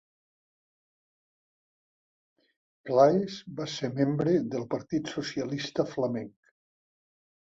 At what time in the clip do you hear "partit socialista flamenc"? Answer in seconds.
4.71-6.33